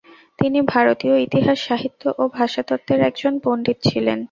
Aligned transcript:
তিনি 0.39 0.59
ভারতীয় 0.73 1.15
ইতিহাস, 1.17 1.57
সাহিত্য 1.67 2.03
ও 2.17 2.23
ভাষাতত্ত্বের 2.37 2.99
একজন 3.01 3.33
পণ্ডিত 3.43 3.77
ছিলেন। 3.89 4.19